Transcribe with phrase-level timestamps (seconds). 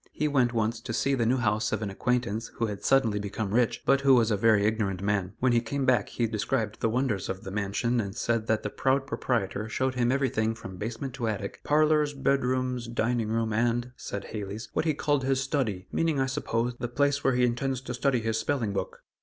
[0.11, 3.53] He went once to see the new house of an acquaintance who had suddenly become
[3.53, 5.33] rich, but who was a very ignorant man.
[5.39, 8.71] When he came back he described the wonders of the mansion and said that the
[8.71, 13.91] proud proprietor showed him everything from basement to attic; "parlors, bed rooms, dining room, and,"
[13.95, 17.79] said Hales, "what he called his 'study' meaning, I suppose, the place where he intends
[17.81, 19.03] to study his spelling book!"